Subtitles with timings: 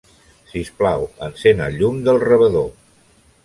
[0.53, 2.69] Sisplau, encén el llum del rebedor.